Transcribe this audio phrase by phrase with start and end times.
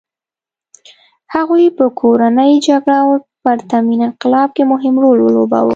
[1.33, 3.09] هغوی په کورنۍ جګړه او
[3.43, 5.69] پرتمین انقلاب کې مهم رول ولوباوه.